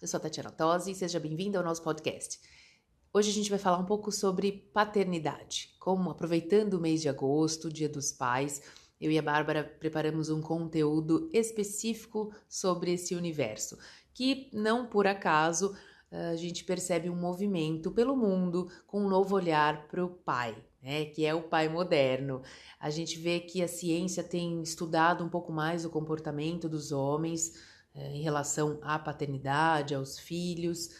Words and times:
eu 0.00 0.08
sou 0.08 0.16
a 0.16 0.20
Tatiana 0.20 0.50
Tosi 0.50 0.92
e 0.92 0.94
seja 0.94 1.20
bem-vinda 1.20 1.58
ao 1.58 1.64
nosso 1.64 1.82
podcast. 1.82 2.40
Hoje 3.12 3.28
a 3.28 3.34
gente 3.34 3.50
vai 3.50 3.58
falar 3.58 3.76
um 3.76 3.84
pouco 3.84 4.10
sobre 4.10 4.50
paternidade, 4.72 5.76
como 5.78 6.08
aproveitando 6.08 6.74
o 6.74 6.80
mês 6.80 7.02
de 7.02 7.08
agosto, 7.10 7.70
Dia 7.70 7.88
dos 7.88 8.10
Pais, 8.10 8.62
eu 8.98 9.10
e 9.10 9.18
a 9.18 9.22
Bárbara 9.22 9.62
preparamos 9.62 10.30
um 10.30 10.40
conteúdo 10.40 11.28
específico 11.34 12.32
sobre 12.48 12.94
esse 12.94 13.14
universo, 13.14 13.76
que 14.14 14.48
não 14.54 14.86
por 14.86 15.06
acaso 15.06 15.76
a 16.10 16.34
gente 16.34 16.64
percebe 16.64 17.10
um 17.10 17.14
movimento 17.14 17.90
pelo 17.90 18.16
mundo 18.16 18.70
com 18.86 19.04
um 19.04 19.08
novo 19.08 19.36
olhar 19.36 19.86
para 19.86 20.02
o 20.02 20.08
pai, 20.08 20.56
né, 20.82 21.04
que 21.04 21.26
é 21.26 21.34
o 21.34 21.42
pai 21.42 21.68
moderno. 21.68 22.40
A 22.80 22.88
gente 22.88 23.18
vê 23.18 23.38
que 23.38 23.62
a 23.62 23.68
ciência 23.68 24.24
tem 24.24 24.62
estudado 24.62 25.22
um 25.22 25.28
pouco 25.28 25.52
mais 25.52 25.84
o 25.84 25.90
comportamento 25.90 26.70
dos 26.70 26.90
homens 26.90 27.52
eh, 27.94 28.16
em 28.16 28.22
relação 28.22 28.78
à 28.82 28.98
paternidade, 28.98 29.94
aos 29.94 30.18
filhos 30.18 30.90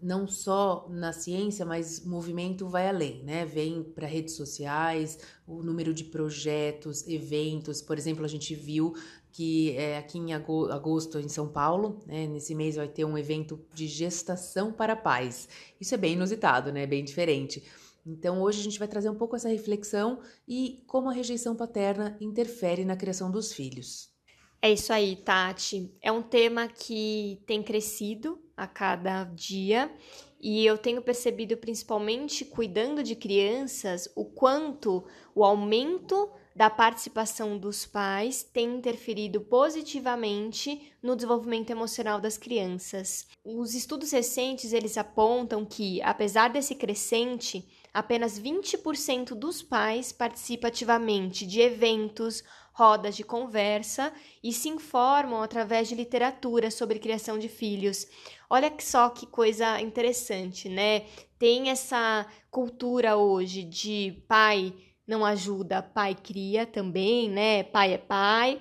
não 0.00 0.28
só 0.28 0.86
na 0.90 1.12
ciência, 1.12 1.64
mas 1.64 1.98
o 1.98 2.08
movimento 2.08 2.68
vai 2.68 2.88
além, 2.88 3.22
né? 3.24 3.44
Vem 3.46 3.82
para 3.82 4.06
redes 4.06 4.34
sociais, 4.34 5.18
o 5.46 5.62
número 5.62 5.94
de 5.94 6.04
projetos, 6.04 7.06
eventos. 7.08 7.80
Por 7.80 7.96
exemplo, 7.96 8.24
a 8.24 8.28
gente 8.28 8.54
viu 8.54 8.94
que 9.32 9.72
é, 9.76 9.98
aqui 9.98 10.18
em 10.18 10.32
agosto, 10.32 11.18
em 11.18 11.28
São 11.28 11.48
Paulo, 11.48 12.00
né, 12.06 12.26
nesse 12.26 12.54
mês 12.54 12.76
vai 12.76 12.88
ter 12.88 13.04
um 13.04 13.18
evento 13.18 13.60
de 13.74 13.86
gestação 13.86 14.72
para 14.72 14.96
pais. 14.96 15.48
Isso 15.80 15.94
é 15.94 15.98
bem 15.98 16.14
inusitado, 16.14 16.72
né? 16.72 16.86
Bem 16.86 17.04
diferente. 17.04 17.62
Então, 18.04 18.40
hoje 18.40 18.60
a 18.60 18.64
gente 18.64 18.78
vai 18.78 18.88
trazer 18.88 19.10
um 19.10 19.16
pouco 19.16 19.34
essa 19.34 19.48
reflexão 19.48 20.20
e 20.46 20.82
como 20.86 21.08
a 21.10 21.12
rejeição 21.12 21.56
paterna 21.56 22.16
interfere 22.20 22.84
na 22.84 22.96
criação 22.96 23.30
dos 23.30 23.52
filhos. 23.52 24.15
É 24.60 24.72
isso 24.72 24.92
aí, 24.92 25.16
Tati. 25.16 25.92
É 26.02 26.10
um 26.10 26.22
tema 26.22 26.66
que 26.66 27.40
tem 27.46 27.62
crescido 27.62 28.40
a 28.56 28.66
cada 28.66 29.24
dia 29.24 29.92
e 30.40 30.64
eu 30.64 30.76
tenho 30.78 31.02
percebido, 31.02 31.56
principalmente 31.56 32.44
cuidando 32.44 33.02
de 33.02 33.14
crianças, 33.14 34.08
o 34.14 34.24
quanto 34.24 35.04
o 35.34 35.44
aumento 35.44 36.30
da 36.54 36.70
participação 36.70 37.58
dos 37.58 37.84
pais 37.84 38.42
tem 38.42 38.76
interferido 38.76 39.42
positivamente 39.42 40.92
no 41.02 41.14
desenvolvimento 41.14 41.70
emocional 41.70 42.18
das 42.18 42.38
crianças. 42.38 43.26
Os 43.44 43.74
estudos 43.74 44.10
recentes 44.10 44.72
eles 44.72 44.96
apontam 44.96 45.66
que, 45.66 46.00
apesar 46.00 46.48
desse 46.48 46.74
crescente, 46.74 47.68
apenas 47.92 48.40
20% 48.40 49.34
dos 49.34 49.62
pais 49.62 50.12
participam 50.12 50.68
ativamente 50.68 51.46
de 51.46 51.60
eventos, 51.60 52.42
rodas 52.76 53.16
de 53.16 53.24
conversa 53.24 54.12
e 54.44 54.52
se 54.52 54.68
informam 54.68 55.42
através 55.42 55.88
de 55.88 55.94
literatura 55.94 56.70
sobre 56.70 56.98
criação 56.98 57.38
de 57.38 57.48
filhos. 57.48 58.06
Olha 58.50 58.70
só 58.80 59.08
que 59.08 59.26
coisa 59.26 59.80
interessante, 59.80 60.68
né? 60.68 61.06
Tem 61.38 61.70
essa 61.70 62.26
cultura 62.50 63.16
hoje 63.16 63.62
de 63.62 64.22
pai 64.28 64.74
não 65.06 65.24
ajuda, 65.24 65.82
pai 65.82 66.14
cria 66.14 66.66
também, 66.66 67.30
né? 67.30 67.62
Pai 67.62 67.94
é 67.94 67.98
pai. 67.98 68.60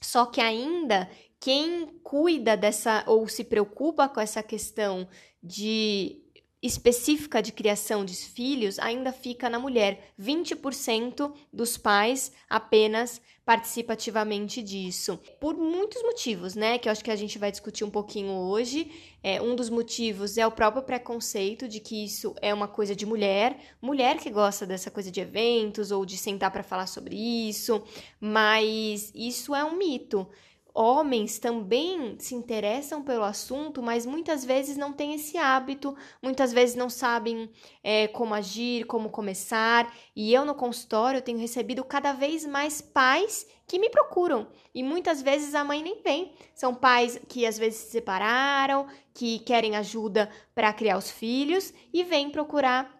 Só 0.00 0.26
que 0.26 0.40
ainda 0.40 1.10
quem 1.40 1.88
cuida 2.04 2.56
dessa 2.56 3.02
ou 3.06 3.26
se 3.26 3.42
preocupa 3.42 4.08
com 4.08 4.20
essa 4.20 4.44
questão 4.44 5.08
de 5.42 6.22
específica 6.62 7.42
de 7.42 7.52
criação 7.52 8.04
de 8.04 8.14
filhos 8.14 8.78
ainda 8.78 9.12
fica 9.12 9.48
na 9.48 9.58
mulher. 9.58 10.12
20% 10.20 11.32
dos 11.52 11.76
pais 11.78 12.32
apenas 12.48 13.20
participa 13.44 13.94
ativamente 13.94 14.62
disso. 14.62 15.18
Por 15.40 15.56
muitos 15.56 16.02
motivos, 16.02 16.54
né? 16.54 16.78
Que 16.78 16.88
eu 16.88 16.92
acho 16.92 17.02
que 17.02 17.10
a 17.10 17.16
gente 17.16 17.38
vai 17.38 17.50
discutir 17.50 17.82
um 17.82 17.90
pouquinho 17.90 18.30
hoje. 18.30 18.90
É, 19.22 19.40
um 19.40 19.56
dos 19.56 19.70
motivos 19.70 20.38
é 20.38 20.46
o 20.46 20.52
próprio 20.52 20.82
preconceito 20.82 21.66
de 21.66 21.80
que 21.80 22.04
isso 22.04 22.34
é 22.40 22.52
uma 22.52 22.68
coisa 22.68 22.94
de 22.94 23.04
mulher, 23.04 23.58
mulher 23.80 24.18
que 24.18 24.30
gosta 24.30 24.66
dessa 24.66 24.90
coisa 24.90 25.10
de 25.10 25.20
eventos 25.20 25.90
ou 25.90 26.06
de 26.06 26.16
sentar 26.16 26.50
para 26.50 26.62
falar 26.62 26.86
sobre 26.86 27.16
isso, 27.16 27.82
mas 28.20 29.10
isso 29.14 29.54
é 29.54 29.64
um 29.64 29.76
mito 29.76 30.28
homens 30.74 31.38
também 31.38 32.16
se 32.18 32.34
interessam 32.34 33.02
pelo 33.02 33.24
assunto, 33.24 33.82
mas 33.82 34.06
muitas 34.06 34.44
vezes 34.44 34.76
não 34.76 34.92
têm 34.92 35.14
esse 35.14 35.36
hábito, 35.36 35.96
muitas 36.22 36.52
vezes 36.52 36.76
não 36.76 36.88
sabem 36.88 37.50
é, 37.82 38.08
como 38.08 38.34
agir, 38.34 38.86
como 38.86 39.10
começar. 39.10 39.92
E 40.14 40.32
eu 40.32 40.44
no 40.44 40.54
consultório 40.54 41.22
tenho 41.22 41.38
recebido 41.38 41.84
cada 41.84 42.12
vez 42.12 42.46
mais 42.46 42.80
pais 42.80 43.46
que 43.66 43.78
me 43.78 43.88
procuram 43.88 44.48
e 44.74 44.82
muitas 44.82 45.22
vezes 45.22 45.54
a 45.54 45.62
mãe 45.62 45.82
nem 45.82 46.02
vem. 46.02 46.32
São 46.54 46.74
pais 46.74 47.20
que 47.28 47.46
às 47.46 47.56
vezes 47.56 47.80
se 47.80 47.90
separaram, 47.90 48.86
que 49.14 49.38
querem 49.40 49.76
ajuda 49.76 50.30
para 50.54 50.72
criar 50.72 50.98
os 50.98 51.10
filhos 51.10 51.72
e 51.92 52.02
vêm 52.02 52.30
procurar 52.30 52.99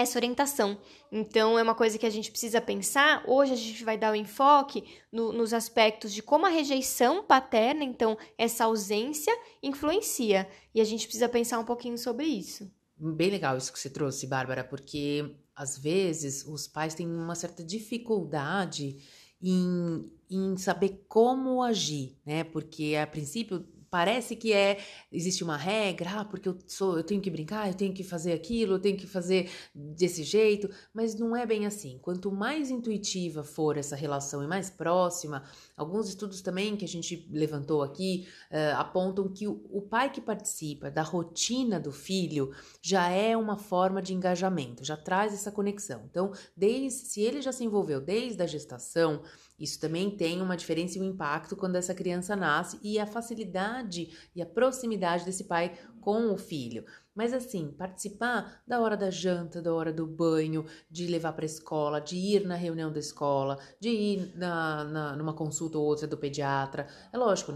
essa 0.00 0.18
orientação. 0.18 0.78
Então, 1.10 1.58
é 1.58 1.62
uma 1.62 1.74
coisa 1.74 1.98
que 1.98 2.06
a 2.06 2.10
gente 2.10 2.30
precisa 2.30 2.60
pensar. 2.60 3.22
Hoje, 3.26 3.52
a 3.52 3.56
gente 3.56 3.84
vai 3.84 3.96
dar 3.96 4.12
o 4.12 4.16
enfoque 4.16 4.84
no, 5.10 5.32
nos 5.32 5.52
aspectos 5.52 6.12
de 6.12 6.22
como 6.22 6.46
a 6.46 6.50
rejeição 6.50 7.22
paterna, 7.22 7.84
então, 7.84 8.16
essa 8.36 8.64
ausência, 8.64 9.36
influencia. 9.62 10.48
E 10.74 10.80
a 10.80 10.84
gente 10.84 11.06
precisa 11.06 11.28
pensar 11.28 11.58
um 11.58 11.64
pouquinho 11.64 11.98
sobre 11.98 12.26
isso. 12.26 12.70
Bem 12.96 13.30
legal 13.30 13.56
isso 13.56 13.72
que 13.72 13.78
você 13.78 13.88
trouxe, 13.88 14.26
Bárbara, 14.26 14.64
porque 14.64 15.36
às 15.54 15.78
vezes 15.78 16.44
os 16.44 16.66
pais 16.66 16.94
têm 16.94 17.06
uma 17.06 17.34
certa 17.34 17.62
dificuldade 17.62 18.96
em, 19.40 20.10
em 20.28 20.56
saber 20.56 21.04
como 21.08 21.62
agir, 21.62 22.16
né? 22.26 22.42
Porque 22.42 22.96
a 23.00 23.06
princípio 23.06 23.64
parece 23.90 24.36
que 24.36 24.52
é 24.52 24.78
existe 25.10 25.42
uma 25.42 25.56
regra, 25.56 26.20
ah, 26.20 26.24
porque 26.24 26.48
eu 26.48 26.58
sou, 26.66 26.96
eu 26.96 27.04
tenho 27.04 27.20
que 27.20 27.30
brincar, 27.30 27.68
eu 27.68 27.74
tenho 27.74 27.92
que 27.92 28.04
fazer 28.04 28.32
aquilo, 28.32 28.74
eu 28.74 28.78
tenho 28.78 28.96
que 28.96 29.06
fazer 29.06 29.50
desse 29.74 30.22
jeito, 30.22 30.68
mas 30.92 31.14
não 31.14 31.36
é 31.36 31.46
bem 31.46 31.66
assim. 31.66 31.98
Quanto 32.02 32.30
mais 32.30 32.70
intuitiva 32.70 33.42
for 33.42 33.76
essa 33.76 33.96
relação 33.96 34.42
e 34.42 34.46
mais 34.46 34.70
próxima, 34.70 35.44
alguns 35.76 36.08
estudos 36.08 36.40
também 36.42 36.76
que 36.76 36.84
a 36.84 36.88
gente 36.88 37.28
levantou 37.30 37.82
aqui 37.82 38.28
uh, 38.50 38.78
apontam 38.78 39.28
que 39.28 39.46
o, 39.46 39.64
o 39.70 39.82
pai 39.82 40.10
que 40.10 40.20
participa 40.20 40.90
da 40.90 41.02
rotina 41.02 41.80
do 41.80 41.92
filho 41.92 42.52
já 42.82 43.08
é 43.08 43.36
uma 43.36 43.56
forma 43.56 44.02
de 44.02 44.14
engajamento, 44.14 44.84
já 44.84 44.96
traz 44.96 45.32
essa 45.32 45.50
conexão. 45.50 46.02
Então, 46.10 46.32
desde 46.56 46.90
se 46.90 47.20
ele 47.20 47.40
já 47.40 47.52
se 47.52 47.64
envolveu 47.64 48.00
desde 48.00 48.42
a 48.42 48.46
gestação, 48.46 49.22
isso 49.58 49.80
também 49.80 50.10
tem 50.10 50.40
uma 50.40 50.56
diferença 50.56 50.98
e 50.98 51.00
um 51.00 51.04
impacto 51.04 51.56
quando 51.56 51.76
essa 51.76 51.94
criança 51.94 52.36
nasce 52.36 52.78
e 52.82 52.98
a 52.98 53.06
facilidade 53.06 54.30
e 54.34 54.40
a 54.40 54.46
proximidade 54.46 55.24
desse 55.24 55.44
pai 55.44 55.76
com 56.00 56.32
o 56.32 56.38
filho. 56.38 56.84
Mas 57.14 57.32
assim, 57.32 57.74
participar 57.76 58.62
da 58.64 58.80
hora 58.80 58.96
da 58.96 59.10
janta, 59.10 59.60
da 59.60 59.74
hora 59.74 59.92
do 59.92 60.06
banho, 60.06 60.64
de 60.88 61.08
levar 61.08 61.32
para 61.32 61.44
a 61.44 61.46
escola, 61.46 62.00
de 62.00 62.16
ir 62.16 62.46
na 62.46 62.54
reunião 62.54 62.92
da 62.92 63.00
escola, 63.00 63.58
de 63.80 63.88
ir 63.88 64.32
na, 64.36 64.84
na, 64.84 65.16
numa 65.16 65.34
consulta 65.34 65.76
ou 65.78 65.84
outra 65.84 66.06
do 66.06 66.16
pediatra. 66.16 66.86
É 67.12 67.18
lógico, 67.18 67.52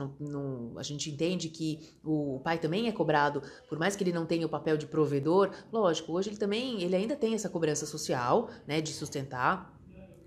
a 0.77 0.83
gente 0.83 1.09
entende 1.09 1.49
que 1.49 1.97
o 2.03 2.41
pai 2.43 2.59
também 2.59 2.89
é 2.89 2.93
cobrado, 2.93 3.41
por 3.69 3.79
mais 3.79 3.95
que 3.95 4.03
ele 4.03 4.13
não 4.13 4.27
tenha 4.27 4.45
o 4.47 4.51
papel 4.51 4.77
de 4.77 4.87
provedor, 4.87 5.53
lógico, 5.73 6.13
hoje 6.13 6.31
ele 6.31 6.39
também, 6.39 6.83
ele 6.83 6.97
ainda 6.97 7.15
tem 7.15 7.33
essa 7.33 7.49
cobrança 7.49 7.87
social, 7.87 8.51
né, 8.67 8.81
de 8.81 8.93
sustentar 8.93 9.81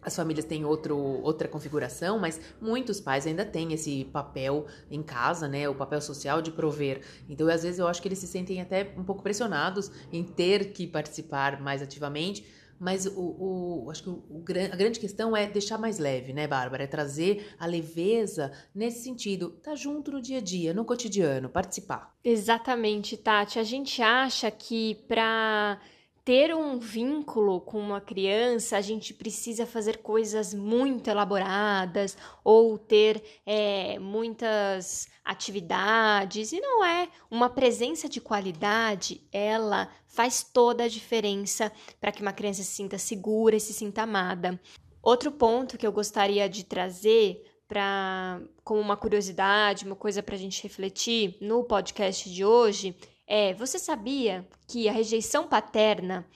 as 0.05 0.15
famílias 0.15 0.45
têm 0.45 0.63
outro, 0.63 0.95
outra 0.95 1.47
configuração, 1.47 2.19
mas 2.19 2.39
muitos 2.61 3.01
pais 3.01 3.25
ainda 3.25 3.43
têm 3.43 3.73
esse 3.73 4.05
papel 4.05 4.67
em 4.89 5.01
casa, 5.01 5.47
né? 5.47 5.67
O 5.67 5.73
papel 5.73 5.99
social 5.99 6.41
de 6.41 6.51
prover. 6.51 7.01
Então, 7.27 7.47
às 7.47 7.63
vezes, 7.63 7.79
eu 7.79 7.87
acho 7.87 8.01
que 8.01 8.07
eles 8.07 8.19
se 8.19 8.27
sentem 8.27 8.61
até 8.61 8.93
um 8.95 9.03
pouco 9.03 9.23
pressionados 9.23 9.91
em 10.13 10.23
ter 10.23 10.71
que 10.71 10.85
participar 10.85 11.59
mais 11.59 11.81
ativamente. 11.81 12.45
Mas 12.77 13.05
o, 13.05 13.85
o 13.85 13.89
acho 13.89 14.03
que 14.03 14.09
o, 14.09 14.23
o, 14.29 14.43
a 14.71 14.75
grande 14.75 14.99
questão 14.99 15.35
é 15.35 15.47
deixar 15.47 15.77
mais 15.77 15.97
leve, 15.97 16.33
né, 16.33 16.45
Bárbara? 16.45 16.83
É 16.83 16.87
trazer 16.87 17.47
a 17.57 17.65
leveza 17.65 18.51
nesse 18.73 19.01
sentido, 19.01 19.51
tá 19.63 19.75
junto 19.75 20.11
no 20.11 20.21
dia 20.21 20.39
a 20.39 20.41
dia, 20.41 20.73
no 20.73 20.83
cotidiano, 20.83 21.49
participar. 21.49 22.13
Exatamente, 22.23 23.15
Tati. 23.15 23.59
A 23.59 23.63
gente 23.63 24.01
acha 24.01 24.51
que 24.51 24.95
para 25.07 25.79
ter 26.25 26.55
um 26.55 26.79
vínculo 26.79 27.61
com 27.61 27.79
uma 27.79 28.01
criança, 28.01 28.75
a 28.75 28.81
gente 28.81 29.13
precisa 29.13 29.63
fazer 29.67 29.97
coisas 29.97 30.55
muito 30.55 31.07
elaboradas 31.07 32.17
ou 32.43 32.79
ter 32.79 33.23
é, 33.45 33.99
muitas 33.99 35.07
atividades, 35.23 36.51
e 36.51 36.59
não 36.59 36.83
é. 36.83 37.07
Uma 37.29 37.47
presença 37.47 38.09
de 38.09 38.19
qualidade, 38.19 39.21
ela 39.31 39.87
faz 40.07 40.41
toda 40.41 40.85
a 40.85 40.87
diferença 40.87 41.71
para 42.01 42.11
que 42.11 42.23
uma 42.23 42.33
criança 42.33 42.63
se 42.63 42.71
sinta 42.71 42.97
segura 42.97 43.55
e 43.55 43.59
se 43.59 43.71
sinta 43.71 44.01
amada. 44.01 44.59
Outro 45.03 45.31
ponto 45.31 45.77
que 45.77 45.85
eu 45.85 45.91
gostaria 45.91 46.49
de 46.49 46.65
trazer 46.65 47.45
para 47.67 48.41
como 48.63 48.81
uma 48.81 48.97
curiosidade, 48.97 49.85
uma 49.85 49.95
coisa 49.95 50.23
para 50.23 50.33
a 50.33 50.39
gente 50.39 50.63
refletir 50.63 51.37
no 51.39 51.63
podcast 51.63 52.27
de 52.27 52.43
hoje 52.43 52.95
é: 53.27 53.53
você 53.53 53.79
sabia 53.79 54.47
que 54.67 54.87
a 54.87 54.91
rejeição 54.91 55.47
paterna, 55.47 56.27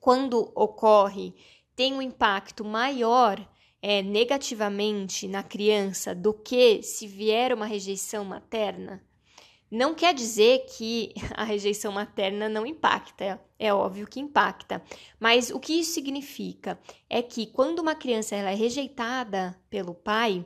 quando 0.00 0.52
ocorre, 0.54 1.34
tem 1.74 1.94
um 1.94 2.02
impacto 2.02 2.64
maior 2.64 3.38
é, 3.80 4.02
negativamente 4.02 5.28
na 5.28 5.42
criança 5.42 6.14
do 6.14 6.34
que 6.34 6.82
se 6.82 7.06
vier 7.06 7.52
uma 7.52 7.66
rejeição 7.66 8.24
materna? 8.24 9.02
Não 9.70 9.94
quer 9.94 10.14
dizer 10.14 10.64
que 10.66 11.12
a 11.36 11.44
rejeição 11.44 11.92
materna 11.92 12.48
não 12.48 12.64
impacta, 12.64 13.40
é 13.58 13.72
óbvio 13.72 14.06
que 14.06 14.18
impacta, 14.18 14.82
mas 15.20 15.50
o 15.50 15.60
que 15.60 15.74
isso 15.80 15.92
significa 15.92 16.78
é 17.08 17.20
que 17.20 17.46
quando 17.46 17.80
uma 17.80 17.94
criança 17.94 18.34
ela 18.34 18.50
é 18.50 18.54
rejeitada 18.54 19.60
pelo 19.68 19.94
pai, 19.94 20.44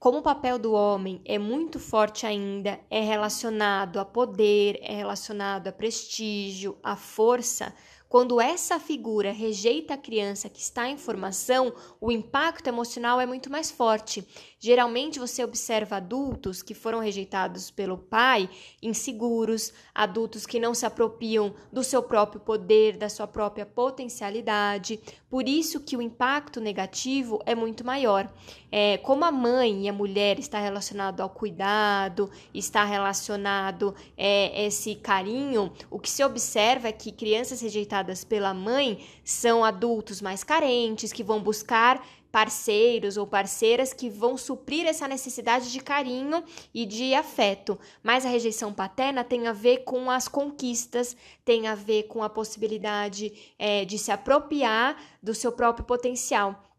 como 0.00 0.18
o 0.18 0.22
papel 0.22 0.58
do 0.58 0.72
homem 0.72 1.20
é 1.26 1.38
muito 1.38 1.78
forte 1.78 2.24
ainda, 2.24 2.80
é 2.88 3.02
relacionado 3.02 4.00
a 4.00 4.04
poder, 4.04 4.78
é 4.80 4.94
relacionado 4.94 5.68
a 5.68 5.72
prestígio, 5.72 6.78
a 6.82 6.96
força, 6.96 7.74
quando 8.08 8.40
essa 8.40 8.80
figura 8.80 9.30
rejeita 9.30 9.94
a 9.94 9.96
criança 9.96 10.48
que 10.48 10.58
está 10.58 10.88
em 10.88 10.96
formação, 10.96 11.72
o 12.00 12.10
impacto 12.10 12.66
emocional 12.66 13.20
é 13.20 13.24
muito 13.24 13.48
mais 13.48 13.70
forte. 13.70 14.26
Geralmente 14.62 15.18
você 15.18 15.42
observa 15.42 15.96
adultos 15.96 16.60
que 16.60 16.74
foram 16.74 16.98
rejeitados 16.98 17.70
pelo 17.70 17.96
pai, 17.96 18.46
inseguros, 18.82 19.72
adultos 19.94 20.44
que 20.44 20.60
não 20.60 20.74
se 20.74 20.84
apropriam 20.84 21.54
do 21.72 21.82
seu 21.82 22.02
próprio 22.02 22.42
poder, 22.42 22.98
da 22.98 23.08
sua 23.08 23.26
própria 23.26 23.64
potencialidade. 23.64 25.00
Por 25.30 25.48
isso 25.48 25.80
que 25.80 25.96
o 25.96 26.02
impacto 26.02 26.60
negativo 26.60 27.40
é 27.46 27.54
muito 27.54 27.86
maior. 27.86 28.30
É, 28.70 28.98
como 28.98 29.24
a 29.24 29.32
mãe 29.32 29.86
e 29.86 29.88
a 29.88 29.94
mulher 29.94 30.38
está 30.38 30.60
relacionado 30.60 31.22
ao 31.22 31.30
cuidado, 31.30 32.30
está 32.52 32.84
relacionado 32.84 33.94
é, 34.14 34.66
esse 34.66 34.94
carinho, 34.94 35.72
o 35.90 35.98
que 35.98 36.10
se 36.10 36.22
observa 36.22 36.88
é 36.88 36.92
que 36.92 37.12
crianças 37.12 37.62
rejeitadas 37.62 38.24
pela 38.24 38.52
mãe 38.52 39.06
são 39.24 39.64
adultos 39.64 40.20
mais 40.20 40.44
carentes 40.44 41.14
que 41.14 41.24
vão 41.24 41.40
buscar 41.42 42.04
parceiros 42.30 43.16
ou 43.16 43.26
parceiras 43.26 43.92
que 43.92 44.08
vão 44.08 44.36
suprir 44.36 44.86
essa 44.86 45.08
necessidade 45.08 45.70
de 45.70 45.80
carinho 45.80 46.42
e 46.72 46.86
de 46.86 47.14
afeto. 47.14 47.78
Mas 48.02 48.24
a 48.24 48.28
rejeição 48.28 48.72
paterna 48.72 49.24
tem 49.24 49.46
a 49.46 49.52
ver 49.52 49.78
com 49.78 50.10
as 50.10 50.28
conquistas, 50.28 51.16
tem 51.44 51.66
a 51.66 51.74
ver 51.74 52.04
com 52.04 52.22
a 52.22 52.30
possibilidade 52.30 53.54
é, 53.58 53.84
de 53.84 53.98
se 53.98 54.10
apropriar 54.10 54.96
do 55.22 55.34
seu 55.34 55.52
próprio 55.52 55.84
potencial. 55.84 56.70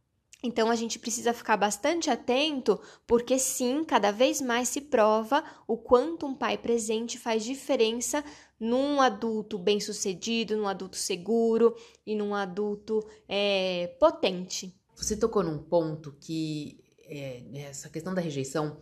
Então 0.44 0.71
a 0.71 0.75
gente 0.75 0.98
precisa 0.98 1.33
ficar 1.33 1.56
bastante 1.56 2.09
atento, 2.09 2.80
porque 3.06 3.38
sim, 3.38 3.83
cada 3.83 4.12
vez 4.12 4.42
mais 4.42 4.69
se 4.69 4.81
prova 4.81 5.44
o 5.68 5.77
quanto 5.77 6.25
um 6.25 6.33
pai 6.33 6.57
presente 6.57 7.19
faz 7.19 7.44
diferença 7.44 8.24
num 8.59 9.00
adulto 9.00 9.57
bem-sucedido, 9.59 10.57
num 10.57 10.68
adulto 10.68 10.95
seguro 10.95 11.75
e 12.06 12.15
num 12.15 12.33
adulto 12.33 13.07
é, 13.27 13.95
potente. 14.00 14.80
Você 15.01 15.18
tocou 15.18 15.42
num 15.42 15.57
ponto 15.57 16.15
que 16.19 16.80
é, 17.06 17.42
essa 17.56 17.89
questão 17.89 18.13
da 18.13 18.21
rejeição 18.21 18.77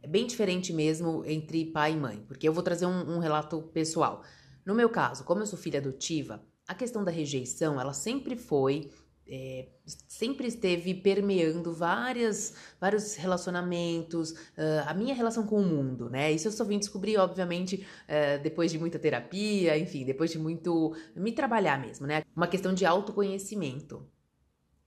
é 0.00 0.06
bem 0.06 0.24
diferente 0.24 0.72
mesmo 0.72 1.24
entre 1.26 1.66
pai 1.66 1.94
e 1.94 1.96
mãe, 1.96 2.24
porque 2.28 2.48
eu 2.48 2.52
vou 2.52 2.62
trazer 2.62 2.86
um, 2.86 3.16
um 3.16 3.18
relato 3.18 3.60
pessoal. 3.74 4.22
No 4.64 4.72
meu 4.72 4.88
caso, 4.88 5.24
como 5.24 5.42
eu 5.42 5.46
sou 5.46 5.58
filha 5.58 5.80
adotiva, 5.80 6.40
a 6.66 6.76
questão 6.76 7.02
da 7.02 7.10
rejeição 7.10 7.80
ela 7.80 7.92
sempre 7.92 8.36
foi 8.36 8.88
é, 9.30 9.66
sempre 10.06 10.46
esteve 10.46 10.94
permeando 10.94 11.74
várias, 11.74 12.54
vários 12.80 13.16
relacionamentos, 13.16 14.30
uh, 14.30 14.86
a 14.86 14.94
minha 14.94 15.14
relação 15.14 15.44
com 15.44 15.60
o 15.60 15.66
mundo, 15.66 16.08
né? 16.08 16.32
Isso 16.32 16.48
eu 16.48 16.52
só 16.52 16.64
vim 16.64 16.78
descobrir, 16.78 17.18
obviamente, 17.18 17.86
uh, 18.04 18.42
depois 18.42 18.70
de 18.70 18.78
muita 18.78 18.98
terapia, 18.98 19.76
enfim, 19.76 20.04
depois 20.06 20.30
de 20.30 20.38
muito 20.38 20.96
me 21.14 21.32
trabalhar 21.32 21.78
mesmo, 21.78 22.06
né? 22.06 22.22
Uma 22.34 22.46
questão 22.46 22.72
de 22.72 22.86
autoconhecimento. 22.86 24.08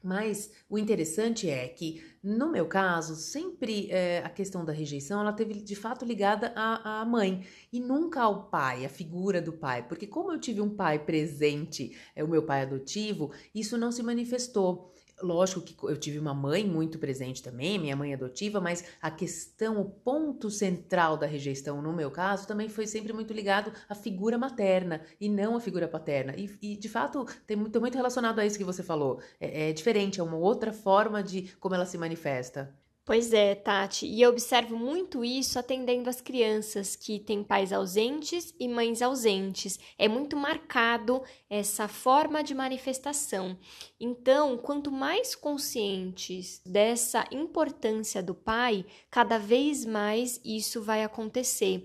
Mas 0.03 0.51
o 0.69 0.77
interessante 0.77 1.49
é 1.49 1.67
que, 1.67 2.03
no 2.23 2.51
meu 2.51 2.65
caso, 2.65 3.15
sempre 3.15 3.89
é, 3.91 4.19
a 4.19 4.29
questão 4.29 4.65
da 4.65 4.73
rejeição 4.73 5.21
ela 5.21 5.33
teve 5.33 5.53
de 5.55 5.75
fato 5.75 6.03
ligada 6.05 6.51
à, 6.55 7.01
à 7.01 7.05
mãe 7.05 7.45
e 7.71 7.79
nunca 7.79 8.21
ao 8.21 8.49
pai, 8.49 8.85
a 8.85 8.89
figura 8.89 9.41
do 9.41 9.53
pai. 9.53 9.87
Porque, 9.87 10.07
como 10.07 10.31
eu 10.31 10.39
tive 10.39 10.61
um 10.61 10.69
pai 10.69 10.99
presente, 10.99 11.95
é 12.15 12.23
o 12.23 12.27
meu 12.27 12.43
pai 12.43 12.63
adotivo, 12.63 13.31
isso 13.53 13.77
não 13.77 13.91
se 13.91 14.01
manifestou. 14.01 14.91
Lógico 15.21 15.61
que 15.61 15.75
eu 15.83 15.97
tive 15.97 16.19
uma 16.19 16.33
mãe 16.33 16.65
muito 16.65 16.97
presente 16.97 17.43
também, 17.43 17.77
minha 17.77 17.95
mãe 17.95 18.13
adotiva, 18.13 18.59
mas 18.59 18.83
a 19.01 19.11
questão, 19.11 19.79
o 19.79 19.89
ponto 19.89 20.49
central 20.49 21.17
da 21.17 21.25
rejeição, 21.27 21.81
no 21.81 21.93
meu 21.93 22.09
caso, 22.09 22.47
também 22.47 22.69
foi 22.69 22.87
sempre 22.87 23.13
muito 23.13 23.33
ligado 23.33 23.71
à 23.87 23.95
figura 23.95 24.37
materna 24.37 25.01
e 25.19 25.29
não 25.29 25.55
à 25.55 25.59
figura 25.59 25.87
paterna. 25.87 26.33
E, 26.35 26.49
e 26.61 26.75
de 26.75 26.89
fato, 26.89 27.25
tem 27.45 27.55
muito, 27.55 27.79
muito 27.79 27.95
relacionado 27.95 28.39
a 28.39 28.45
isso 28.45 28.57
que 28.57 28.63
você 28.63 28.83
falou. 28.83 29.21
É, 29.39 29.69
é 29.69 29.73
diferente, 29.73 30.19
é 30.19 30.23
uma 30.23 30.37
outra 30.37 30.73
forma 30.73 31.21
de 31.23 31.53
como 31.59 31.75
ela 31.75 31.85
se 31.85 31.97
manifesta. 31.97 32.73
Pois 33.03 33.33
é, 33.33 33.55
Tati, 33.55 34.05
e 34.05 34.21
eu 34.21 34.29
observo 34.29 34.77
muito 34.77 35.25
isso 35.25 35.57
atendendo 35.57 36.07
as 36.07 36.21
crianças 36.21 36.95
que 36.95 37.19
têm 37.19 37.43
pais 37.43 37.73
ausentes 37.73 38.53
e 38.59 38.67
mães 38.67 39.01
ausentes. 39.01 39.79
É 39.97 40.07
muito 40.07 40.37
marcado 40.37 41.21
essa 41.49 41.87
forma 41.87 42.43
de 42.43 42.53
manifestação. 42.53 43.57
Então, 43.99 44.55
quanto 44.55 44.91
mais 44.91 45.33
conscientes 45.33 46.61
dessa 46.63 47.25
importância 47.31 48.21
do 48.21 48.35
pai, 48.35 48.85
cada 49.09 49.39
vez 49.39 49.83
mais 49.83 50.39
isso 50.45 50.79
vai 50.79 51.03
acontecer. 51.03 51.83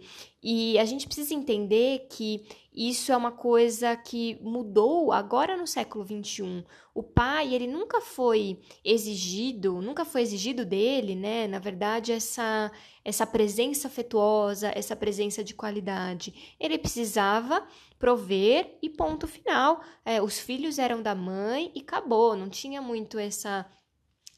E 0.48 0.78
a 0.78 0.84
gente 0.84 1.06
precisa 1.06 1.34
entender 1.34 2.06
que 2.08 2.46
isso 2.72 3.10
é 3.10 3.16
uma 3.16 3.32
coisa 3.32 3.96
que 3.96 4.38
mudou 4.40 5.10
agora 5.10 5.56
no 5.56 5.66
século 5.66 6.06
XXI. 6.06 6.64
O 6.94 7.02
pai, 7.02 7.52
ele 7.52 7.66
nunca 7.66 8.00
foi 8.00 8.60
exigido, 8.84 9.82
nunca 9.82 10.04
foi 10.04 10.22
exigido 10.22 10.64
dele, 10.64 11.16
né? 11.16 11.48
Na 11.48 11.58
verdade, 11.58 12.12
essa, 12.12 12.70
essa 13.04 13.26
presença 13.26 13.88
afetuosa, 13.88 14.70
essa 14.72 14.94
presença 14.94 15.42
de 15.42 15.52
qualidade. 15.52 16.54
Ele 16.60 16.78
precisava 16.78 17.66
prover 17.98 18.78
e 18.80 18.88
ponto 18.88 19.26
final. 19.26 19.80
É, 20.04 20.22
os 20.22 20.38
filhos 20.38 20.78
eram 20.78 21.02
da 21.02 21.12
mãe 21.16 21.72
e 21.74 21.80
acabou, 21.80 22.36
não 22.36 22.48
tinha 22.48 22.80
muito 22.80 23.18
essa 23.18 23.66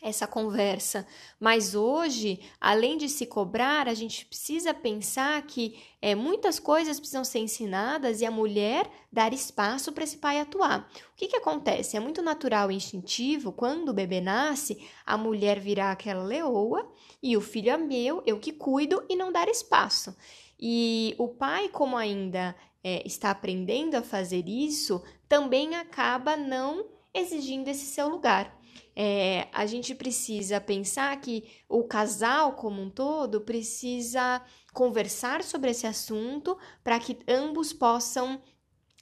essa 0.00 0.26
conversa. 0.26 1.06
Mas 1.40 1.74
hoje, 1.74 2.40
além 2.60 2.96
de 2.96 3.08
se 3.08 3.26
cobrar, 3.26 3.88
a 3.88 3.94
gente 3.94 4.24
precisa 4.24 4.72
pensar 4.72 5.42
que 5.42 5.78
é, 6.00 6.14
muitas 6.14 6.60
coisas 6.60 6.98
precisam 6.98 7.24
ser 7.24 7.40
ensinadas 7.40 8.20
e 8.20 8.26
a 8.26 8.30
mulher 8.30 8.88
dar 9.12 9.32
espaço 9.32 9.92
para 9.92 10.04
esse 10.04 10.18
pai 10.18 10.38
atuar. 10.38 10.88
O 11.12 11.16
que, 11.16 11.26
que 11.26 11.36
acontece? 11.36 11.96
É 11.96 12.00
muito 12.00 12.22
natural 12.22 12.70
e 12.70 12.76
instintivo, 12.76 13.50
quando 13.50 13.88
o 13.88 13.94
bebê 13.94 14.20
nasce, 14.20 14.88
a 15.04 15.16
mulher 15.16 15.58
virar 15.58 15.90
aquela 15.90 16.22
leoa 16.22 16.88
e 17.22 17.36
o 17.36 17.40
filho 17.40 17.70
é 17.70 17.76
meu, 17.76 18.22
eu 18.24 18.38
que 18.38 18.52
cuido 18.52 19.04
e 19.08 19.16
não 19.16 19.32
dar 19.32 19.48
espaço. 19.48 20.16
E 20.60 21.14
o 21.18 21.28
pai, 21.28 21.68
como 21.68 21.96
ainda 21.96 22.54
é, 22.82 23.02
está 23.06 23.30
aprendendo 23.30 23.96
a 23.96 24.02
fazer 24.02 24.48
isso, 24.48 25.02
também 25.28 25.74
acaba 25.74 26.36
não 26.36 26.86
exigindo 27.12 27.68
esse 27.68 27.86
seu 27.86 28.08
lugar 28.08 28.57
é, 28.94 29.48
a 29.52 29.66
gente 29.66 29.94
precisa 29.94 30.60
pensar 30.60 31.18
que 31.20 31.44
o 31.68 31.84
casal 31.84 32.52
como 32.52 32.82
um 32.82 32.90
todo 32.90 33.40
precisa 33.40 34.42
conversar 34.72 35.42
sobre 35.42 35.70
esse 35.70 35.86
assunto 35.86 36.56
para 36.82 36.98
que 36.98 37.18
ambos 37.28 37.72
possam 37.72 38.40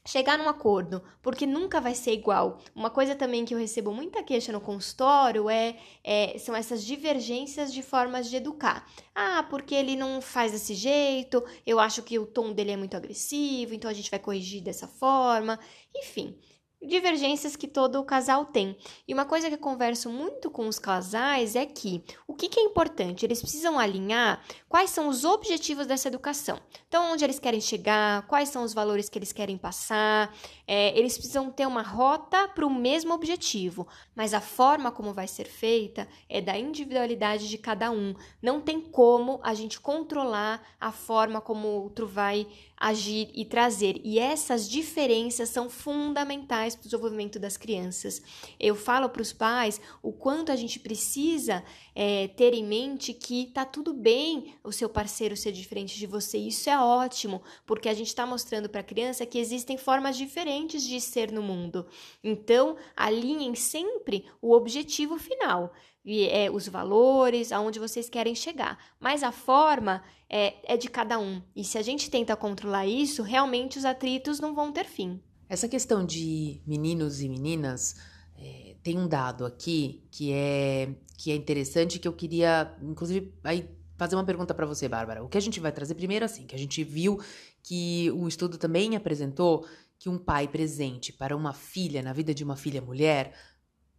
chegar 0.07 0.39
num 0.39 0.49
acordo, 0.49 1.03
porque 1.21 1.45
nunca 1.45 1.81
vai 1.81 1.95
ser 1.95 2.13
igual. 2.13 2.59
Uma 2.75 2.89
coisa 2.89 3.15
também 3.15 3.45
que 3.45 3.53
eu 3.53 3.59
recebo 3.59 3.93
muita 3.93 4.23
queixa 4.23 4.53
no 4.53 4.61
consultório 4.61 5.51
é, 5.51 5.77
é, 6.03 6.39
são 6.39 6.55
essas 6.55 6.85
divergências 6.85 7.73
de 7.73 7.83
formas 7.83 8.31
de 8.31 8.37
educar. 8.37 8.89
Ah, 9.15 9.45
porque 9.51 9.75
ele 9.75 9.97
não 9.97 10.21
faz 10.21 10.53
desse 10.53 10.75
jeito, 10.75 11.45
eu 11.67 11.81
acho 11.81 12.03
que 12.03 12.19
o 12.19 12.27
tom 12.27 12.53
dele 12.53 12.71
é 12.71 12.77
muito 12.77 12.97
agressivo, 12.97 13.75
então 13.75 13.91
a 13.91 13.95
gente 13.95 14.11
vai 14.11 14.21
corrigir 14.21 14.63
dessa 14.63 14.87
forma. 14.87 15.59
Enfim, 15.95 16.39
divergências 16.83 17.57
que 17.57 17.67
todo 17.67 18.05
casal 18.05 18.45
tem. 18.47 18.77
E 19.07 19.15
uma 19.15 19.25
coisa 19.25 19.49
que 19.49 19.55
eu 19.55 19.59
converso 19.59 20.09
muito 20.11 20.51
com 20.51 20.69
os 20.69 20.79
casais 20.79 21.57
é 21.57 21.67
que 21.67 22.05
o 22.27 22.35
que, 22.35 22.49
que, 22.49 22.61
é 22.61 22.63
importante? 22.63 23.25
Eles 23.25 23.41
precisam 23.41 23.79
alinhar 23.79 24.43
quais 24.69 24.91
são 24.91 25.09
os 25.09 25.25
objetivos 25.25 25.87
dessa 25.87 26.09
educação. 26.09 26.61
Então, 26.87 27.13
onde 27.13 27.25
eles 27.25 27.39
querem 27.39 27.61
chegar, 27.61 28.27
quais 28.27 28.49
são 28.49 28.63
os 28.63 28.75
valores 28.75 29.09
que 29.09 29.19
eles 29.19 29.33
querem 29.33 29.57
passar. 29.57 30.35
É, 30.67 30.97
eles 30.99 31.17
precisam 31.17 31.51
ter 31.51 31.67
uma 31.67 31.83
rota 31.83 32.49
para 32.49 32.67
o 32.67 32.71
mesmo 32.71 33.15
objetivo, 33.15 33.87
mas 34.15 34.35
a 34.35 34.41
forma 34.41 34.91
como 34.91 35.13
vai 35.13 35.27
ser 35.27 35.47
feita 35.47 36.09
é 36.29 36.41
da 36.41 36.59
individualidade 36.59 37.49
de 37.49 37.59
cada 37.59 37.91
um. 37.91 38.15
Não 38.43 38.61
tem 38.61 38.81
como 38.81 39.41
a 39.43 39.55
gente 39.55 39.81
controlar 39.81 40.63
a 40.81 40.93
forma 40.93 41.41
como 41.41 41.69
o 41.69 41.83
outro 41.83 42.07
vai 42.07 42.47
agir 42.77 43.31
e 43.35 43.45
trazer. 43.45 44.01
E 44.05 44.19
essas 44.19 44.69
diferenças 44.69 45.49
são 45.49 45.71
fundamentais 45.71 46.77
para 46.77 46.85
o 46.85 46.89
desenvolvimento 46.89 47.39
das 47.39 47.57
crianças. 47.57 48.23
Eu 48.61 48.75
falo 48.75 49.09
para 49.09 49.23
os 49.23 49.33
pais 49.33 49.81
o 50.03 50.13
quanto 50.13 50.53
a 50.53 50.57
gente 50.57 50.79
precisa 50.79 51.65
é, 51.95 52.29
ter 52.29 52.53
em 52.53 52.65
mente 52.65 53.15
que 53.15 53.47
tá 53.47 53.65
tudo 53.65 53.95
bem 53.95 54.55
o 54.63 54.73
seu 54.73 54.89
parceiro 54.89 55.37
ser 55.37 55.53
diferente 55.53 55.99
de 55.99 56.07
você. 56.07 56.37
Isso 56.37 56.69
é 56.69 56.79
ótimo, 56.79 57.43
porque 57.65 57.89
a 57.89 57.95
gente 57.95 58.09
está 58.09 58.27
mostrando 58.27 58.69
para 58.69 58.81
a 58.81 58.85
criança 58.85 59.25
que 59.25 59.39
existem 59.39 59.79
formas 59.79 60.17
diferentes 60.17 60.83
de 60.83 61.01
ser 61.01 61.33
no 61.33 61.43
mundo. 61.43 61.87
Então, 62.23 62.77
alinhem 62.95 63.55
sempre 63.55 64.27
o 64.41 64.53
objetivo 64.53 65.19
final 65.19 65.73
é, 66.07 66.51
os 66.51 66.69
valores, 66.69 67.51
aonde 67.51 67.79
vocês 67.79 68.09
querem 68.09 68.35
chegar. 68.35 68.79
Mas 69.01 69.23
a 69.23 69.33
forma 69.33 70.03
é, 70.31 70.55
é 70.75 70.77
de 70.77 70.89
cada 70.89 71.19
um. 71.19 71.43
E 71.55 71.65
se 71.65 71.77
a 71.77 71.83
gente 71.83 72.11
tenta 72.11 72.37
controlar 72.37 72.87
isso, 72.87 73.23
realmente 73.23 73.79
os 73.79 73.85
atritos 73.85 74.39
não 74.39 74.55
vão 74.55 74.73
ter 74.73 74.85
fim. 74.85 75.21
Essa 75.49 75.69
questão 75.69 76.05
de 76.05 76.61
meninos 76.67 77.21
e 77.21 77.29
meninas 77.29 77.97
é, 78.39 78.77
tem 78.83 78.99
um 78.99 79.09
dado 79.09 79.45
aqui 79.45 80.07
que 80.11 80.33
é 80.33 80.95
que 81.19 81.33
é 81.33 81.35
interessante 81.35 81.99
que 81.99 82.07
eu 82.07 82.13
queria, 82.13 82.77
inclusive, 82.83 83.33
aí 83.43 83.67
fazer 83.97 84.15
uma 84.15 84.25
pergunta 84.25 84.53
para 84.53 84.67
você, 84.67 84.87
Bárbara. 84.87 85.25
O 85.25 85.29
que 85.29 85.39
a 85.39 85.41
gente 85.41 85.59
vai 85.59 85.73
trazer 85.73 85.95
primeiro 85.95 86.25
assim, 86.25 86.47
que 86.47 86.55
a 86.55 86.59
gente 86.59 86.85
viu 86.85 87.19
que 87.63 88.11
um 88.13 88.29
estudo 88.29 88.59
também 88.59 88.95
apresentou 88.95 89.67
que 89.99 90.09
um 90.09 90.19
pai 90.19 90.47
presente 90.47 91.13
para 91.13 91.35
uma 91.35 91.55
filha 91.55 92.03
na 92.03 92.13
vida 92.13 92.35
de 92.35 92.45
uma 92.45 92.55
filha 92.55 92.83
mulher 92.83 93.33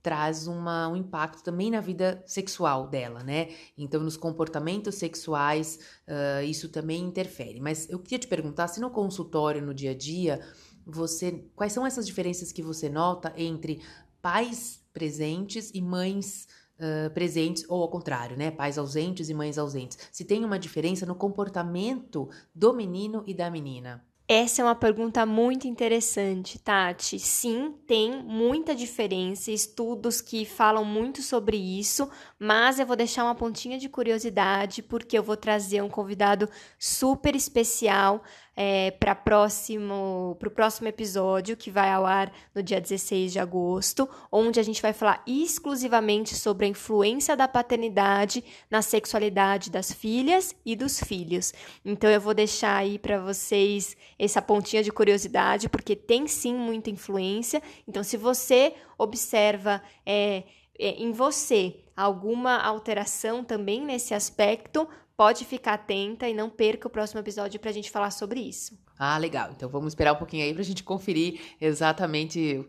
traz 0.07 0.47
uma, 0.47 0.87
um 0.87 0.95
impacto 0.95 1.43
também 1.43 1.69
na 1.69 1.81
vida 1.81 2.23
sexual 2.25 2.87
dela, 2.87 3.23
né? 3.23 3.49
Então, 3.77 3.99
nos 3.99 4.15
comportamentos 4.15 4.95
sexuais, 4.95 5.79
uh, 6.07 6.41
isso 6.45 6.69
também 6.69 7.03
interfere. 7.03 7.59
Mas 7.59 7.89
eu 7.89 7.99
queria 7.99 8.17
te 8.17 8.25
perguntar 8.25 8.69
se 8.69 8.79
no 8.79 8.89
consultório, 8.89 9.61
no 9.61 9.73
dia 9.73 9.91
a 9.91 9.93
dia, 9.93 10.39
você. 10.85 11.43
Quais 11.53 11.73
são 11.73 11.85
essas 11.85 12.07
diferenças 12.07 12.53
que 12.53 12.61
você 12.61 12.87
nota 12.87 13.33
entre 13.35 13.81
pais 14.21 14.81
presentes 14.93 15.71
e 15.73 15.81
mães 15.81 16.47
Uh, 16.77 17.09
presentes, 17.09 17.65
ou 17.67 17.81
ao 17.81 17.89
contrário, 17.89 18.37
né? 18.37 18.51
Pais 18.51 18.77
ausentes 18.77 19.29
e 19.29 19.33
mães 19.33 19.57
ausentes. 19.57 19.97
Se 20.11 20.23
tem 20.23 20.45
uma 20.45 20.59
diferença 20.59 21.07
no 21.07 21.15
comportamento 21.15 22.29
do 22.53 22.71
menino 22.71 23.23
e 23.25 23.33
da 23.33 23.49
menina. 23.49 24.05
Essa 24.29 24.61
é 24.61 24.65
uma 24.65 24.75
pergunta 24.75 25.25
muito 25.25 25.69
interessante, 25.69 26.59
Tati. 26.59 27.17
Sim, 27.17 27.73
tem 27.87 28.21
muita 28.23 28.75
diferença, 28.75 29.51
estudos 29.51 30.19
que 30.19 30.43
falam 30.43 30.83
muito 30.83 31.21
sobre 31.21 31.55
isso, 31.55 32.09
mas 32.37 32.77
eu 32.77 32.85
vou 32.85 32.97
deixar 32.97 33.23
uma 33.23 33.35
pontinha 33.35 33.77
de 33.79 33.87
curiosidade 33.87 34.83
porque 34.83 35.17
eu 35.17 35.23
vou 35.23 35.37
trazer 35.37 35.81
um 35.81 35.87
convidado 35.89 36.49
super 36.77 37.37
especial 37.37 38.21
é, 38.59 38.89
para 38.89 39.13
próximo 39.13 40.35
próximo 40.55 40.87
episódio 40.87 41.55
que 41.55 41.69
vai 41.69 41.91
ao 41.91 42.07
ar 42.07 42.33
no 42.55 42.63
dia 42.63 42.81
16 42.81 43.31
de 43.33 43.39
agosto, 43.39 44.09
onde 44.31 44.59
a 44.59 44.63
gente 44.63 44.81
vai 44.81 44.93
falar 44.93 45.21
exclusivamente 45.27 46.35
sobre 46.35 46.65
a 46.65 46.69
influência 46.69 47.37
da 47.37 47.47
paternidade 47.47 48.43
na 48.69 48.81
sexualidade 48.81 49.69
das 49.69 49.93
filhas 49.93 50.55
e 50.65 50.75
dos 50.75 50.99
filhos. 50.99 51.53
Então 51.85 52.09
eu 52.09 52.19
vou 52.19 52.33
deixar 52.33 52.77
aí 52.77 52.97
para 52.97 53.19
vocês 53.19 53.95
essa 54.17 54.41
pontinha 54.41 54.81
de 54.81 54.91
curiosidade, 54.91 55.69
porque 55.69 55.95
tem 55.95 56.27
sim 56.27 56.55
muita 56.55 56.89
influência. 56.89 57.61
Então, 57.87 58.03
se 58.03 58.17
você 58.17 58.73
observa 58.97 59.83
é, 60.03 60.43
é, 60.79 60.89
em 60.91 61.11
você 61.11 61.75
alguma 61.95 62.57
alteração 62.57 63.43
também 63.43 63.81
nesse 63.81 64.13
aspecto, 64.13 64.87
pode 65.17 65.43
ficar 65.45 65.73
atenta 65.73 66.29
e 66.29 66.33
não 66.33 66.47
perca 66.47 66.87
o 66.87 66.91
próximo 66.91 67.19
episódio 67.19 67.59
para 67.59 67.71
a 67.71 67.73
gente 67.73 67.89
falar 67.89 68.11
sobre 68.11 68.39
isso. 68.39 68.77
Ah, 68.99 69.17
legal. 69.17 69.51
Então 69.51 69.67
vamos 69.67 69.89
esperar 69.89 70.13
um 70.13 70.17
pouquinho 70.17 70.43
aí 70.45 70.53
para 70.53 70.61
a 70.61 70.65
gente 70.65 70.83
conferir 70.83 71.41
exatamente 71.59 72.63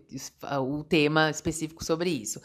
o 0.62 0.82
tema 0.82 1.28
específico 1.28 1.84
sobre 1.84 2.08
isso. 2.08 2.40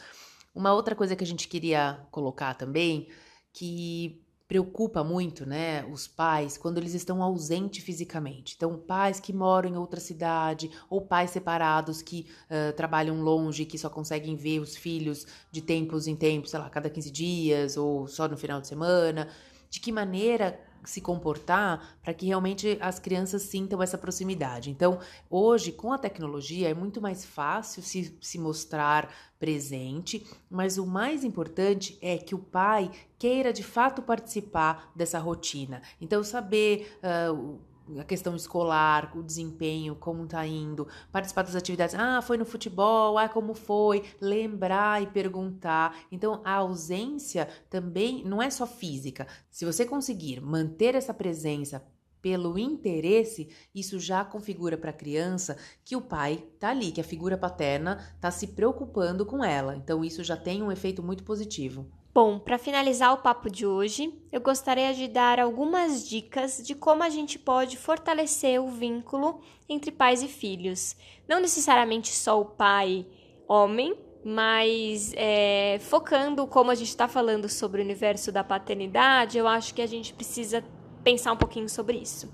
Uma 0.54 0.74
outra 0.74 0.94
coisa 0.94 1.16
que 1.16 1.24
a 1.24 1.28
gente 1.28 1.48
queria 1.48 2.06
colocar 2.12 2.54
também, 2.54 3.08
que 3.54 4.20
preocupa 4.46 5.04
muito, 5.04 5.48
né, 5.48 5.84
os 5.86 6.06
pais 6.06 6.58
quando 6.58 6.78
eles 6.78 6.94
estão 6.94 7.24
ausentes 7.24 7.84
fisicamente. 7.84 8.54
Então, 8.56 8.78
pais 8.78 9.20
que 9.20 9.34
moram 9.34 9.70
em 9.70 9.78
outra 9.78 10.00
cidade 10.00 10.70
ou 10.90 11.02
pais 11.02 11.32
separados 11.32 12.02
que 12.04 12.28
uh, 12.52 12.74
trabalham 12.76 13.22
longe, 13.22 13.66
que 13.66 13.80
só 13.80 13.90
conseguem 13.90 14.36
ver 14.36 14.60
os 14.60 14.76
filhos 14.76 15.26
de 15.50 15.62
tempos 15.62 16.08
em 16.08 16.16
tempos, 16.16 16.52
sei 16.52 16.60
lá, 16.60 16.70
cada 16.70 16.90
15 16.90 17.10
dias 17.10 17.78
ou 17.78 18.06
só 18.08 18.28
no 18.28 18.38
final 18.38 18.62
de 18.62 18.68
semana 18.68 19.28
de 19.74 19.80
que 19.80 19.92
maneira 19.92 20.60
se 20.86 21.02
comportar 21.02 21.98
para 22.04 22.14
que 22.14 22.28
realmente 22.28 22.78
as 22.80 23.00
crianças 23.00 23.42
sintam 23.42 23.82
essa 23.82 23.98
proximidade. 23.98 24.70
Então, 24.70 25.00
hoje, 25.32 25.72
com 25.72 25.92
a 25.92 25.98
tecnologia, 25.98 26.70
é 26.70 26.76
muito 26.76 27.02
mais 27.02 27.26
fácil 27.26 27.82
se, 27.82 28.16
se 28.22 28.38
mostrar 28.38 29.12
presente, 29.40 30.28
mas 30.48 30.78
o 30.78 30.86
mais 30.86 31.24
importante 31.24 31.98
é 32.02 32.18
que 32.20 32.36
o 32.36 32.40
pai 32.40 32.92
queira 33.18 33.52
de 33.52 33.64
fato 33.64 34.04
participar 34.04 34.92
dessa 34.96 35.18
rotina. 35.18 35.82
Então, 36.00 36.24
saber. 36.24 37.00
Uh, 37.32 37.60
a 38.00 38.04
questão 38.04 38.36
escolar, 38.36 39.12
o 39.16 39.24
desempenho, 39.24 39.96
como 39.96 40.26
tá 40.26 40.46
indo, 40.46 40.88
participar 41.12 41.44
das 41.44 41.56
atividades, 41.56 41.96
ah, 41.96 42.22
foi 42.22 42.38
no 42.38 42.46
futebol, 42.46 43.18
ah, 43.18 43.28
como 43.28 43.54
foi, 43.54 44.04
lembrar 44.22 45.02
e 45.02 45.08
perguntar. 45.08 45.98
Então, 46.12 46.42
a 46.44 46.54
ausência 46.54 47.48
também 47.70 48.24
não 48.24 48.42
é 48.42 48.50
só 48.50 48.66
física. 48.66 49.28
Se 49.50 49.66
você 49.66 49.86
conseguir 49.86 50.42
manter 50.42 50.96
essa 50.96 51.14
presença 51.14 51.86
pelo 52.22 52.58
interesse, 52.58 53.50
isso 53.76 54.00
já 54.00 54.24
configura 54.24 54.78
para 54.78 54.92
a 54.92 54.94
criança 54.94 55.58
que 55.84 55.96
o 55.96 56.02
pai 56.02 56.48
tá 56.58 56.70
ali, 56.70 56.92
que 56.92 57.02
a 57.02 57.04
figura 57.04 57.38
paterna 57.38 58.16
tá 58.22 58.32
se 58.32 58.48
preocupando 58.48 59.26
com 59.26 59.44
ela. 59.44 59.76
Então, 59.76 60.06
isso 60.06 60.24
já 60.24 60.38
tem 60.38 60.64
um 60.64 60.72
efeito 60.72 61.04
muito 61.04 61.24
positivo. 61.26 61.86
Bom, 62.14 62.38
para 62.38 62.60
finalizar 62.60 63.12
o 63.12 63.24
papo 63.24 63.50
de 63.50 63.66
hoje, 63.66 64.14
eu 64.32 64.40
gostaria 64.40 64.94
de 64.94 65.08
dar 65.08 65.40
algumas 65.40 66.08
dicas 66.08 66.62
de 66.64 66.76
como 66.76 67.02
a 67.02 67.10
gente 67.10 67.40
pode 67.40 67.76
fortalecer 67.76 68.62
o 68.62 68.70
vínculo 68.70 69.42
entre 69.68 69.92
pais 69.92 70.22
e 70.22 70.28
filhos. 70.28 70.96
Não 71.28 71.40
necessariamente 71.40 72.14
só 72.14 72.40
o 72.40 72.46
pai 72.46 73.04
homem, 73.48 73.98
mas 74.24 75.12
é, 75.16 75.80
focando 75.82 76.46
como 76.46 76.70
a 76.70 76.76
gente 76.76 76.90
está 76.90 77.08
falando 77.08 77.50
sobre 77.50 77.82
o 77.82 77.84
universo 77.84 78.32
da 78.32 78.44
paternidade, 78.44 79.40
eu 79.40 79.48
acho 79.48 79.74
que 79.74 79.82
a 79.82 79.88
gente 79.88 80.14
precisa 80.14 80.64
pensar 81.04 81.32
um 81.32 81.38
pouquinho 81.38 81.68
sobre 81.68 81.98
isso. 81.98 82.32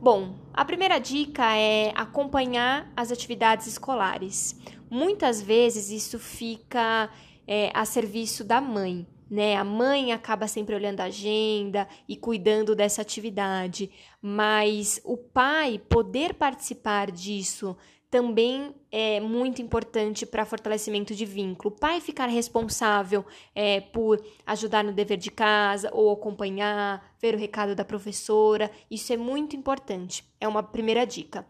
Bom, 0.00 0.34
a 0.52 0.64
primeira 0.64 0.98
dica 0.98 1.56
é 1.56 1.92
acompanhar 1.94 2.92
as 2.96 3.12
atividades 3.12 3.68
escolares. 3.68 4.58
Muitas 4.90 5.40
vezes 5.40 5.88
isso 5.88 6.18
fica 6.18 7.08
é, 7.46 7.70
a 7.72 7.84
serviço 7.84 8.42
da 8.42 8.60
mãe 8.60 9.06
né? 9.30 9.56
A 9.56 9.64
mãe 9.64 10.12
acaba 10.12 10.48
sempre 10.48 10.74
olhando 10.74 11.00
a 11.00 11.04
agenda 11.04 11.86
e 12.08 12.16
cuidando 12.16 12.74
dessa 12.74 13.00
atividade, 13.00 13.90
mas 14.20 15.00
o 15.04 15.16
pai 15.16 15.80
poder 15.88 16.34
participar 16.34 17.10
disso 17.10 17.76
também 18.10 18.74
é 18.90 19.20
muito 19.20 19.62
importante 19.62 20.26
para 20.26 20.44
fortalecimento 20.44 21.14
de 21.14 21.24
vínculo. 21.24 21.72
O 21.72 21.78
pai 21.78 22.00
ficar 22.00 22.26
responsável 22.26 23.24
é, 23.54 23.80
por 23.80 24.20
ajudar 24.44 24.82
no 24.82 24.92
dever 24.92 25.16
de 25.16 25.30
casa 25.30 25.88
ou 25.92 26.10
acompanhar, 26.10 27.14
ver 27.22 27.36
o 27.36 27.38
recado 27.38 27.76
da 27.76 27.84
professora, 27.84 28.68
isso 28.90 29.12
é 29.12 29.16
muito 29.16 29.54
importante. 29.54 30.24
É 30.40 30.48
uma 30.48 30.62
primeira 30.62 31.06
dica. 31.06 31.46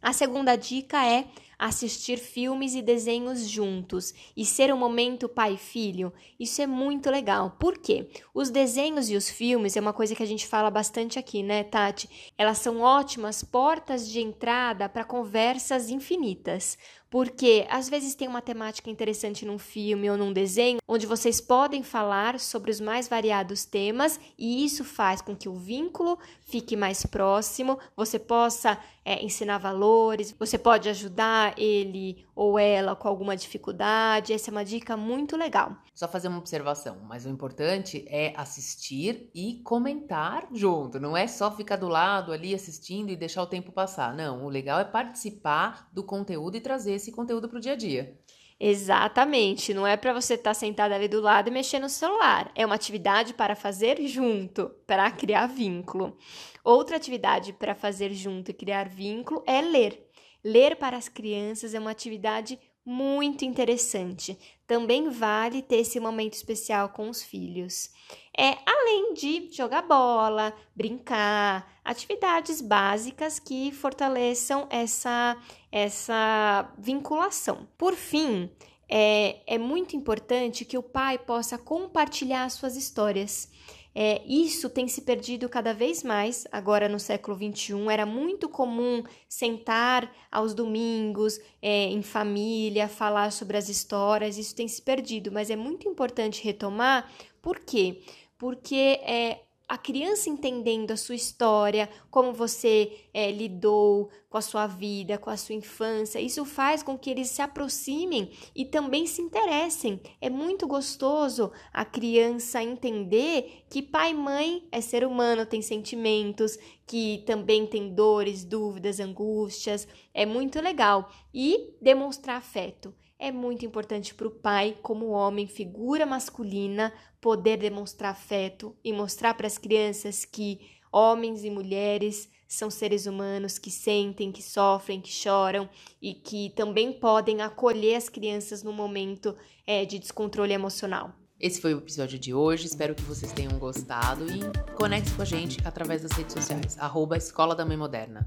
A 0.00 0.12
segunda 0.12 0.54
dica 0.54 1.04
é 1.04 1.26
assistir 1.58 2.18
filmes 2.18 2.74
e 2.74 2.82
desenhos 2.82 3.48
juntos 3.48 4.14
e 4.36 4.44
ser 4.44 4.72
um 4.72 4.76
momento 4.76 5.28
pai-filho, 5.28 6.12
isso 6.38 6.62
é 6.62 6.66
muito 6.66 7.10
legal. 7.10 7.56
Por 7.58 7.78
quê? 7.78 8.08
Os 8.32 8.48
desenhos 8.48 9.10
e 9.10 9.16
os 9.16 9.28
filmes 9.28 9.76
é 9.76 9.80
uma 9.80 9.92
coisa 9.92 10.14
que 10.14 10.22
a 10.22 10.26
gente 10.26 10.46
fala 10.46 10.70
bastante 10.70 11.18
aqui, 11.18 11.42
né, 11.42 11.64
Tati? 11.64 12.32
Elas 12.38 12.58
são 12.58 12.80
ótimas 12.80 13.42
portas 13.42 14.08
de 14.08 14.20
entrada 14.20 14.88
para 14.88 15.04
conversas 15.04 15.90
infinitas. 15.90 16.78
Porque 17.10 17.66
às 17.70 17.88
vezes 17.88 18.14
tem 18.14 18.28
uma 18.28 18.42
temática 18.42 18.90
interessante 18.90 19.46
num 19.46 19.58
filme 19.58 20.10
ou 20.10 20.16
num 20.16 20.32
desenho, 20.32 20.78
onde 20.86 21.06
vocês 21.06 21.40
podem 21.40 21.82
falar 21.82 22.38
sobre 22.38 22.70
os 22.70 22.80
mais 22.80 23.08
variados 23.08 23.64
temas, 23.64 24.20
e 24.38 24.62
isso 24.62 24.84
faz 24.84 25.22
com 25.22 25.34
que 25.34 25.48
o 25.48 25.54
vínculo 25.54 26.18
fique 26.40 26.76
mais 26.76 27.06
próximo, 27.06 27.78
você 27.96 28.18
possa 28.18 28.78
é, 29.04 29.24
ensinar 29.24 29.56
valores, 29.56 30.34
você 30.38 30.58
pode 30.58 30.86
ajudar 30.90 31.47
ele 31.56 32.26
ou 32.34 32.58
ela 32.58 32.94
com 32.94 33.08
alguma 33.08 33.36
dificuldade. 33.36 34.32
Essa 34.32 34.50
é 34.50 34.52
uma 34.52 34.64
dica 34.64 34.96
muito 34.96 35.36
legal. 35.36 35.76
Só 35.94 36.06
fazer 36.06 36.28
uma 36.28 36.38
observação, 36.38 36.98
mas 37.08 37.24
o 37.24 37.28
importante 37.28 38.04
é 38.08 38.32
assistir 38.36 39.30
e 39.34 39.60
comentar 39.64 40.48
junto. 40.52 41.00
Não 41.00 41.16
é 41.16 41.26
só 41.26 41.50
ficar 41.50 41.76
do 41.76 41.88
lado 41.88 42.32
ali 42.32 42.54
assistindo 42.54 43.10
e 43.10 43.16
deixar 43.16 43.42
o 43.42 43.46
tempo 43.46 43.72
passar. 43.72 44.14
Não, 44.14 44.44
o 44.44 44.48
legal 44.48 44.78
é 44.78 44.84
participar 44.84 45.88
do 45.92 46.04
conteúdo 46.04 46.56
e 46.56 46.60
trazer 46.60 46.92
esse 46.92 47.12
conteúdo 47.12 47.48
para 47.48 47.58
o 47.58 47.60
dia 47.60 47.72
a 47.72 47.76
dia. 47.76 48.18
Exatamente, 48.60 49.72
não 49.72 49.86
é 49.86 49.96
para 49.96 50.12
você 50.12 50.34
estar 50.34 50.50
tá 50.50 50.54
sentado 50.54 50.90
ali 50.90 51.06
do 51.06 51.20
lado 51.20 51.46
e 51.46 51.50
mexer 51.50 51.78
no 51.78 51.88
celular. 51.88 52.50
É 52.56 52.66
uma 52.66 52.74
atividade 52.74 53.32
para 53.32 53.54
fazer 53.54 54.04
junto, 54.08 54.68
para 54.84 55.08
criar 55.12 55.46
vínculo. 55.46 56.16
Outra 56.64 56.96
atividade 56.96 57.52
para 57.52 57.74
fazer 57.74 58.12
junto 58.12 58.50
e 58.50 58.54
criar 58.54 58.88
vínculo 58.88 59.44
é 59.46 59.60
ler. 59.60 60.08
Ler 60.48 60.76
para 60.76 60.96
as 60.96 61.10
crianças 61.10 61.74
é 61.74 61.78
uma 61.78 61.90
atividade 61.90 62.58
muito 62.82 63.44
interessante. 63.44 64.38
Também 64.66 65.10
vale 65.10 65.60
ter 65.60 65.80
esse 65.80 66.00
momento 66.00 66.32
especial 66.32 66.88
com 66.88 67.10
os 67.10 67.22
filhos. 67.22 67.90
É 68.34 68.56
além 68.64 69.12
de 69.12 69.50
jogar 69.52 69.82
bola, 69.82 70.54
brincar, 70.74 71.70
atividades 71.84 72.62
básicas 72.62 73.38
que 73.38 73.70
fortaleçam 73.72 74.66
essa 74.70 75.36
essa 75.70 76.72
vinculação. 76.78 77.68
Por 77.76 77.94
fim, 77.94 78.50
é, 78.88 79.40
é 79.46 79.58
muito 79.58 79.96
importante 79.96 80.64
que 80.64 80.78
o 80.78 80.82
pai 80.82 81.18
possa 81.18 81.58
compartilhar 81.58 82.48
suas 82.48 82.74
histórias. 82.74 83.50
É, 83.94 84.22
isso 84.26 84.70
tem 84.70 84.86
se 84.86 85.02
perdido 85.02 85.48
cada 85.48 85.72
vez 85.74 86.02
mais 86.02 86.46
agora 86.52 86.88
no 86.88 87.00
século 87.00 87.36
XXI. 87.36 87.88
Era 87.90 88.06
muito 88.06 88.48
comum 88.48 89.02
sentar 89.28 90.12
aos 90.30 90.54
domingos 90.54 91.40
é, 91.60 91.86
em 91.86 92.02
família, 92.02 92.88
falar 92.88 93.32
sobre 93.32 93.56
as 93.56 93.68
histórias. 93.68 94.38
Isso 94.38 94.54
tem 94.54 94.68
se 94.68 94.80
perdido, 94.82 95.32
mas 95.32 95.50
é 95.50 95.56
muito 95.56 95.88
importante 95.88 96.44
retomar. 96.44 97.10
Por 97.42 97.58
quê? 97.60 98.00
Porque 98.38 99.00
é, 99.02 99.40
a 99.68 99.76
criança 99.76 100.30
entendendo 100.30 100.92
a 100.92 100.96
sua 100.96 101.14
história, 101.14 101.90
como 102.10 102.32
você 102.32 103.04
é, 103.12 103.30
lidou 103.30 104.08
com 104.30 104.38
a 104.38 104.40
sua 104.42 104.66
vida, 104.66 105.18
com 105.18 105.28
a 105.28 105.36
sua 105.36 105.54
infância, 105.54 106.18
isso 106.18 106.42
faz 106.46 106.82
com 106.82 106.96
que 106.96 107.10
eles 107.10 107.28
se 107.28 107.42
aproximem 107.42 108.30
e 108.56 108.64
também 108.64 109.06
se 109.06 109.20
interessem. 109.20 110.00
É 110.22 110.30
muito 110.30 110.66
gostoso 110.66 111.52
a 111.70 111.84
criança 111.84 112.62
entender 112.62 113.64
que 113.68 113.82
pai 113.82 114.12
e 114.12 114.14
mãe 114.14 114.66
é 114.72 114.80
ser 114.80 115.04
humano, 115.06 115.44
tem 115.44 115.60
sentimentos, 115.60 116.58
que 116.86 117.22
também 117.26 117.66
tem 117.66 117.94
dores, 117.94 118.44
dúvidas, 118.44 118.98
angústias. 118.98 119.86
É 120.14 120.24
muito 120.24 120.60
legal. 120.62 121.10
E 121.32 121.74
demonstrar 121.82 122.38
afeto 122.38 122.94
é 123.18 123.32
muito 123.32 123.66
importante 123.66 124.14
para 124.14 124.28
o 124.28 124.30
pai, 124.30 124.76
como 124.80 125.08
homem, 125.08 125.46
figura 125.46 126.06
masculina, 126.06 126.92
poder 127.20 127.56
demonstrar 127.56 128.12
afeto 128.12 128.76
e 128.84 128.92
mostrar 128.92 129.34
para 129.34 129.46
as 129.46 129.58
crianças 129.58 130.24
que 130.24 130.60
homens 130.92 131.42
e 131.42 131.50
mulheres 131.50 132.30
são 132.46 132.70
seres 132.70 133.06
humanos 133.06 133.58
que 133.58 133.70
sentem, 133.70 134.32
que 134.32 134.42
sofrem, 134.42 135.00
que 135.00 135.10
choram 135.10 135.68
e 136.00 136.14
que 136.14 136.50
também 136.50 136.92
podem 136.92 137.42
acolher 137.42 137.96
as 137.96 138.08
crianças 138.08 138.62
no 138.62 138.72
momento 138.72 139.36
é, 139.66 139.84
de 139.84 139.98
descontrole 139.98 140.52
emocional. 140.52 141.12
Esse 141.38 141.60
foi 141.60 141.74
o 141.74 141.78
episódio 141.78 142.18
de 142.18 142.34
hoje, 142.34 142.66
espero 142.66 142.94
que 142.94 143.02
vocês 143.02 143.30
tenham 143.32 143.58
gostado 143.58 144.26
e 144.26 144.40
conecte 144.74 145.12
com 145.12 145.22
a 145.22 145.24
gente 145.24 145.58
através 145.64 146.02
das 146.02 146.12
redes 146.12 146.32
sociais, 146.32 146.76
arroba 146.78 147.16
Escola 147.16 147.54
da 147.54 147.64
Mãe 147.64 147.76
Moderna. 147.76 148.26